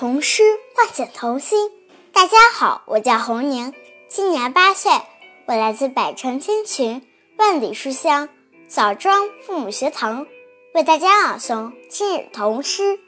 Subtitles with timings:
[0.00, 0.42] 童诗
[0.74, 1.70] 唤醒童心。
[2.10, 3.74] 大家好，我叫侯宁，
[4.08, 4.90] 今年八岁，
[5.44, 7.06] 我来自百城千群、
[7.36, 8.30] 万里书香
[8.66, 10.26] 枣庄父母学堂，
[10.72, 12.98] 为大家朗诵今日童诗。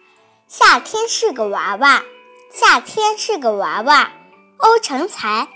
[0.46, 2.02] 夏天是个娃娃，
[2.50, 4.12] 夏天是个娃娃，
[4.58, 5.48] 欧成才。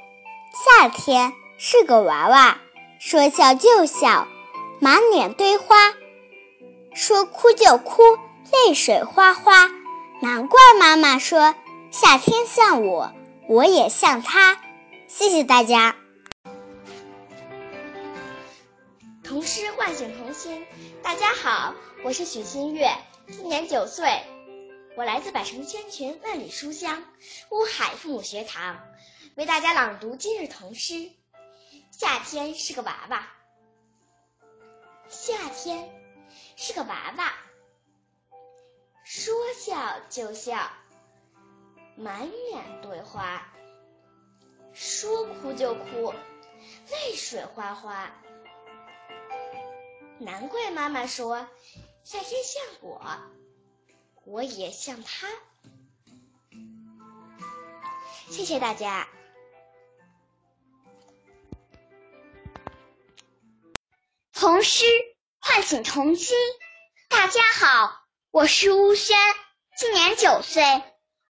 [0.55, 2.57] 夏天是个娃娃，
[2.99, 4.27] 说笑就笑，
[4.81, 5.93] 满脸堆花；
[6.95, 8.03] 说哭就哭，
[8.67, 9.71] 泪水哗哗。
[10.23, 11.55] 难怪妈妈说
[11.91, 13.13] 夏天像我，
[13.49, 14.59] 我也像他。
[15.09, 15.95] 谢谢大家。
[19.23, 20.67] 童诗唤醒童心。
[21.03, 22.91] 大家好，我是许新月，
[23.29, 24.23] 今年九岁，
[24.97, 27.05] 我来自百城千群万里书香
[27.51, 28.79] 乌海父母学堂，
[29.35, 31.11] 为大家朗读今日童诗。
[31.91, 33.29] 夏天是个娃娃，
[35.09, 35.91] 夏天
[36.57, 37.35] 是个娃娃。
[39.09, 40.69] 说笑就笑，
[41.95, 43.41] 满脸堆花；
[44.73, 46.13] 说哭就哭，
[46.91, 48.11] 泪水哗哗。
[50.19, 51.49] 难怪妈妈说，
[52.03, 53.01] 夏天像我，
[54.25, 55.29] 我也像他。
[58.29, 59.09] 谢谢大家。
[64.33, 64.85] 童诗
[65.39, 66.37] 唤醒童心。
[67.09, 68.06] 大家好。
[68.37, 69.17] 我是乌轩，
[69.79, 70.63] 今年九岁，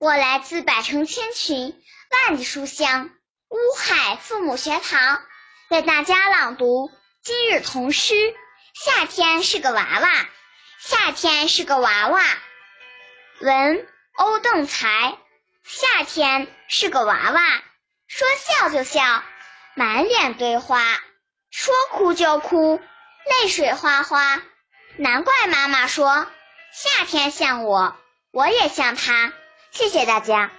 [0.00, 3.10] 我来自百城千群、万里书香
[3.48, 5.22] 乌海父母学堂，
[5.68, 6.90] 为大家朗读
[7.22, 8.34] 今日童诗。
[8.74, 10.28] 夏天是个娃娃，
[10.80, 12.20] 夏天是个娃娃。
[13.40, 15.16] 文欧邓才。
[15.62, 17.40] 夏天是个娃娃，
[18.08, 19.22] 说笑就笑，
[19.76, 20.80] 满脸堆花；
[21.52, 22.80] 说哭就哭，
[23.42, 24.42] 泪水哗哗。
[24.96, 26.26] 难怪妈妈说。
[26.76, 27.96] 夏天像我，
[28.32, 29.32] 我也像他。
[29.70, 30.50] 谢谢大家。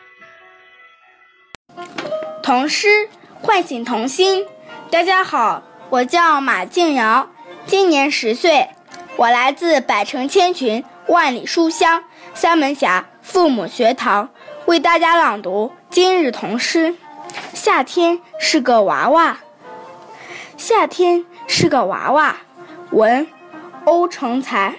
[2.41, 3.07] 童诗
[3.39, 4.47] 唤醒童心。
[4.89, 7.29] 大家好，我叫马静瑶，
[7.67, 8.67] 今年十岁，
[9.15, 14.31] 我来自百城千群、万里书香三门峡父母学堂，
[14.65, 16.95] 为大家朗读今日童诗。
[17.53, 19.37] 夏天是个娃娃，
[20.57, 22.37] 夏天是个娃娃。
[22.89, 23.27] 文，
[23.85, 24.73] 欧成才。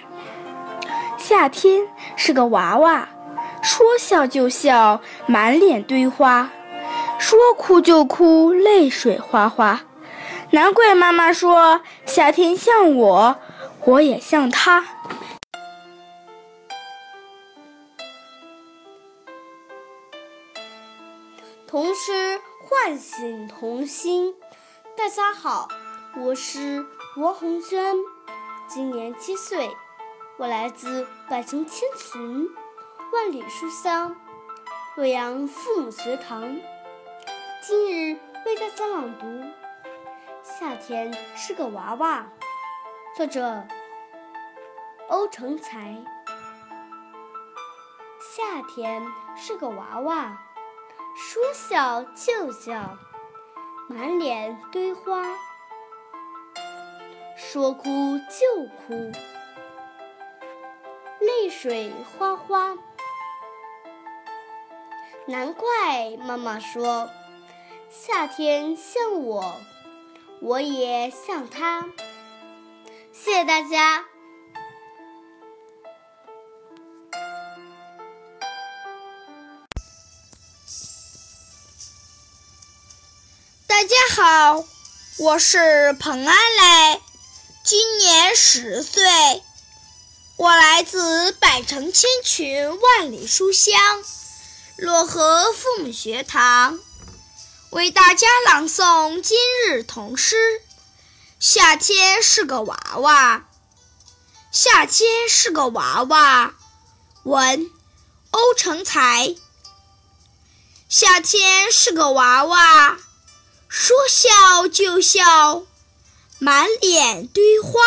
[1.29, 3.07] 夏天是个娃娃，
[3.61, 6.49] 说笑就笑，满脸堆花；
[7.19, 9.81] 说哭就哭，泪水哗哗。
[10.49, 13.37] 难怪妈妈说夏天像我，
[13.85, 14.83] 我也像他。
[21.67, 24.33] 童诗唤醒童心。
[24.97, 25.67] 大家好，
[26.17, 26.83] 我是
[27.15, 27.95] 罗红轩，
[28.67, 29.69] 今年七岁。
[30.39, 32.49] 我来自百城千群，
[33.11, 34.15] 万里书香，
[34.95, 36.57] 洛阳父母学堂。
[37.61, 39.25] 今日为大家朗读
[40.41, 42.21] 《夏天是个娃娃》，
[43.17, 43.67] 作者
[45.09, 46.01] 欧成才。
[48.21, 49.05] 夏天
[49.35, 50.37] 是个娃娃，
[51.17, 52.97] 说笑就笑，
[53.89, 55.21] 满脸堆花；
[57.35, 57.83] 说哭
[58.29, 59.11] 就哭。
[61.41, 62.75] 泪水哗哗，
[65.25, 67.09] 难怪妈妈说
[67.89, 69.55] 夏天像我，
[70.41, 71.85] 我也像他。
[73.13, 74.05] 谢谢大家。
[83.65, 84.65] 大家好，
[85.19, 87.01] 我是彭安磊，
[87.63, 89.01] 今年十岁。
[90.39, 93.77] 我来自百城千群万里书香
[94.77, 96.79] 漯河父母学堂，
[97.71, 100.37] 为大家朗诵今日童诗。
[101.41, 103.49] 夏天是个娃娃，
[104.49, 106.53] 夏天是个娃娃。
[107.23, 107.69] 文
[108.31, 109.35] 欧成才。
[110.87, 112.97] 夏天是个娃娃，
[113.67, 115.63] 说笑就笑，
[116.39, 117.81] 满脸堆花。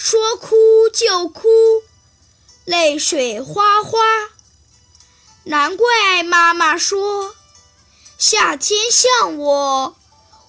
[0.00, 0.54] 说哭
[0.94, 1.48] 就哭，
[2.64, 3.98] 泪水哗哗。
[5.42, 7.34] 难怪妈妈说，
[8.16, 9.96] 夏天像我，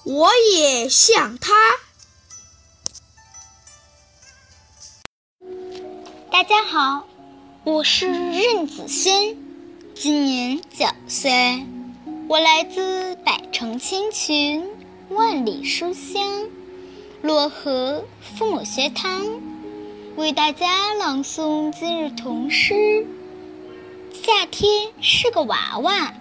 [0.04, 1.56] 我也像他。
[6.32, 7.08] 大家好，
[7.64, 9.36] 我是任子轩，
[9.96, 11.66] 今年九岁，
[12.28, 14.70] 我来自百城千群，
[15.10, 16.50] 万里书香。
[17.22, 19.42] 漯河父母学堂
[20.16, 23.06] 为大家朗诵今日童诗：
[24.14, 26.14] 夏天是个娃娃，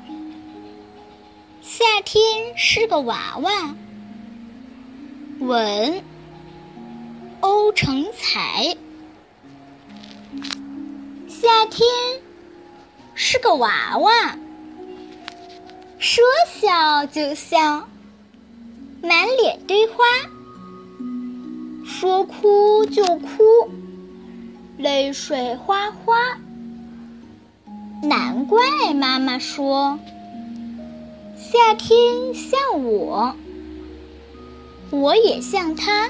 [1.63, 2.21] 夏天
[2.57, 3.77] 是个娃娃。
[5.39, 6.03] 文，
[7.43, 8.77] 欧成才。
[11.29, 11.87] 夏天
[13.15, 14.37] 是个娃娃，
[16.01, 16.25] 说
[16.61, 17.89] 笑就笑，
[19.01, 19.95] 满脸堆花；
[22.01, 23.27] 说哭就哭，
[24.77, 26.39] 泪水哗哗。
[28.05, 29.99] 难怪妈妈说，
[31.37, 33.35] 夏天像我，
[34.93, 36.09] 我也像他。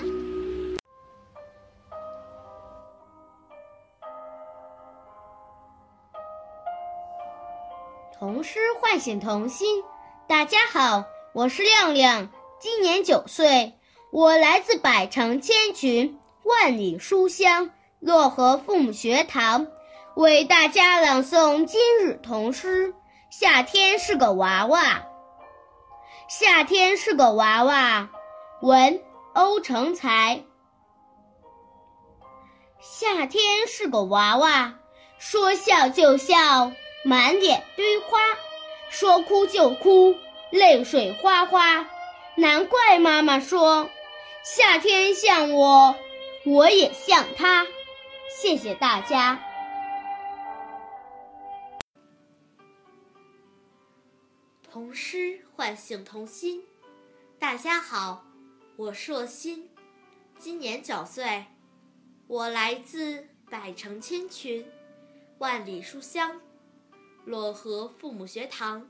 [8.18, 9.82] 童诗唤醒童心。
[10.26, 12.28] 大家好，我是亮亮，
[12.60, 13.77] 今年九岁，
[14.10, 17.70] 我来自百城千群、万里书香
[18.02, 19.66] 漯河父母学堂。
[20.14, 22.94] 为大家朗诵今日童诗。
[23.30, 25.02] 夏天是个娃娃，
[26.26, 28.08] 夏天是个娃娃。
[28.62, 29.02] 文
[29.34, 30.42] 欧成才。
[32.80, 34.74] 夏天是个娃娃，
[35.18, 36.72] 说笑就笑，
[37.04, 38.18] 满脸堆花；
[38.88, 40.16] 说哭就哭，
[40.50, 41.86] 泪水哗哗。
[42.36, 43.90] 难怪妈妈说，
[44.56, 45.94] 夏天像我，
[46.46, 47.66] 我也像他。
[48.30, 49.38] 谢谢大家。
[54.62, 56.64] 童诗唤醒童心。
[57.38, 58.24] 大家好，
[58.76, 59.68] 我是若欣，
[60.38, 61.44] 今年九岁，
[62.26, 64.66] 我来自百城千群、
[65.36, 66.40] 万里书香
[67.26, 68.88] 漯河父母学堂，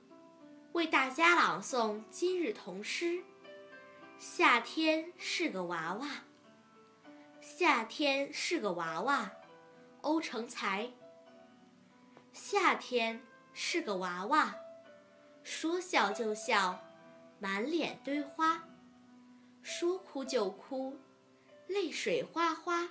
[0.70, 3.24] 为大家朗诵今日童诗。
[4.18, 6.08] 夏天是个娃娃，
[7.40, 9.30] 夏天是个娃娃，
[10.00, 10.90] 欧成才。
[12.32, 13.22] 夏天
[13.52, 14.54] 是个娃娃。
[15.44, 16.80] 说笑就笑，
[17.38, 18.58] 满脸堆花；
[19.62, 20.98] 说哭就哭，
[21.68, 22.88] 泪水哗哗。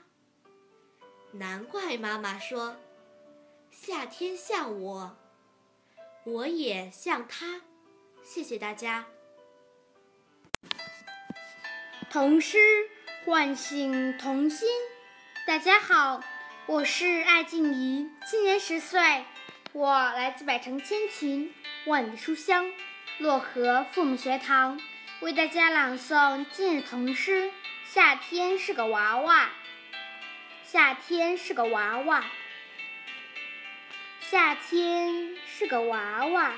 [1.34, 2.78] 难怪妈妈说，
[3.70, 5.18] 夏天像我，
[6.24, 7.62] 我也像他。
[8.24, 9.06] 谢谢大家。
[12.20, 12.58] 童诗
[13.26, 14.68] 唤醒童心。
[15.46, 16.24] 大家好，
[16.66, 19.24] 我是艾静怡，今年十岁，
[19.72, 21.54] 我来自百城千群。
[21.86, 22.72] 万里书香，
[23.20, 24.82] 漯河父母学堂
[25.20, 27.52] 为大家朗诵今日童诗。
[27.86, 29.52] 夏天是个娃娃，
[30.64, 32.26] 夏天是个娃娃，
[34.22, 36.54] 夏天是个娃娃。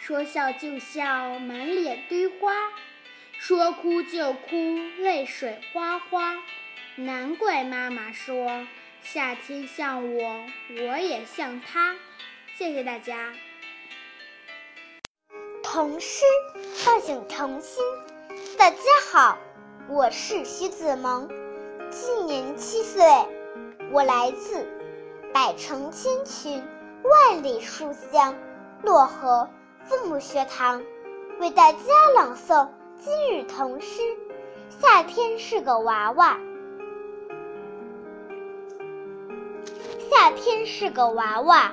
[0.00, 2.50] 说笑就笑，满脸堆花；
[3.44, 6.36] 说哭就哭，泪水哗哗。
[6.94, 8.68] 难怪妈妈说，
[9.02, 11.96] 夏天像我，我也像他。
[12.56, 13.32] 谢谢大家。
[15.60, 16.24] 童诗
[16.84, 17.82] 唤醒童心。
[18.56, 18.78] 大家
[19.10, 19.38] 好，
[19.88, 21.28] 我是徐子萌，
[21.90, 23.02] 今年七岁，
[23.90, 24.64] 我来自
[25.34, 26.62] 百城千群、
[27.02, 28.36] 万里书香
[28.84, 29.50] 漯河
[29.84, 30.84] 父母学堂，
[31.40, 31.78] 为大家
[32.14, 32.68] 朗诵
[33.04, 34.00] 今日童诗。
[34.68, 36.38] 夏天是个娃娃，
[40.08, 41.72] 夏天是个娃娃。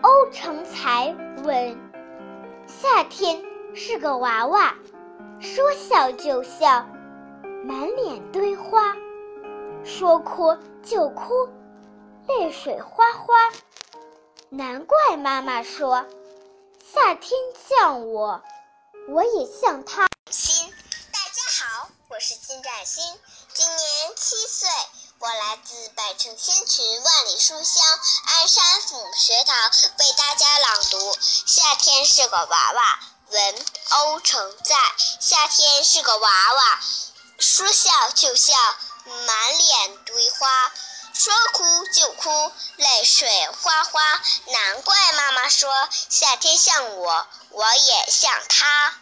[0.00, 1.14] 欧成才
[1.44, 1.76] 文。
[2.66, 4.74] 夏天是个娃娃，
[5.38, 6.86] 说笑就笑，
[7.62, 8.96] 满脸堆花；
[9.84, 11.46] 说哭就哭，
[12.26, 13.34] 泪水哗哗。
[14.48, 16.06] 难怪妈妈说，
[16.82, 18.40] 夏天像我，
[19.08, 20.08] 我也像他。
[20.32, 20.74] 心，
[21.12, 23.20] 大家好，我是金占星，
[23.54, 24.68] 今年七岁，
[25.20, 27.84] 我来自百城千群、万里书香
[28.26, 29.70] 鞍山父母学堂，
[30.00, 31.16] 为大家朗读。
[31.20, 34.74] 夏天是个娃娃，文欧成在。
[35.20, 36.80] 夏天是个娃娃，
[37.38, 38.54] 说笑就笑，
[39.04, 40.48] 满脸堆花；
[41.18, 44.00] 说哭就哭，泪水哗哗。
[44.52, 48.94] 难怪妈妈说，夏天像我，我也像他。